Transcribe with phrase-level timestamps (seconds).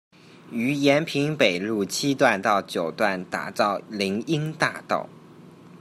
[0.51, 5.07] 於延平北路七段到九段打造林蔭大道